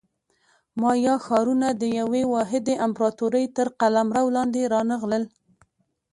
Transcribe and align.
مایا 0.81 1.15
ښارونه 1.25 1.67
د 1.81 1.83
یوې 1.99 2.23
واحدې 2.33 2.75
امپراتورۍ 2.85 3.45
تر 3.57 3.67
قلمرو 3.79 4.25
لاندې 4.35 4.61
رانغلل 4.73 5.23